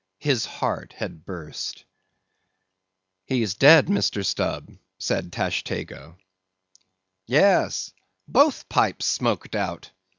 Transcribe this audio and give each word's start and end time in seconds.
His 0.17 0.47
heart 0.47 0.93
had 0.93 1.25
burst! 1.25 1.85
"He's 3.27 3.53
dead, 3.53 3.85
Mr. 3.85 4.25
Stubb," 4.25 4.71
said 4.97 5.29
Daggoo. 5.29 6.15
"Yes; 7.27 7.93
both 8.27 8.67
pipes 8.67 9.05
smoked 9.05 9.55
out!" 9.55 9.91